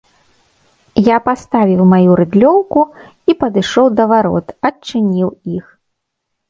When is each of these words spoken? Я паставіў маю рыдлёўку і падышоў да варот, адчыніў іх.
Я 1.07 1.17
паставіў 1.27 1.81
маю 1.93 2.11
рыдлёўку 2.21 2.81
і 3.33 3.39
падышоў 3.45 3.85
да 4.01 4.13
варот, 4.15 4.47
адчыніў 4.73 5.29
іх. 5.61 5.65